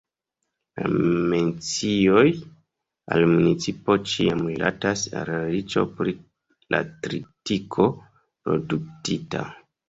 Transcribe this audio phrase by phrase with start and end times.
[0.77, 0.85] La
[1.33, 2.23] mencioj
[3.15, 6.15] al la municipo ĉiam rilatas al la riĉo pri
[6.77, 7.87] la tritiko
[8.49, 9.45] produktita.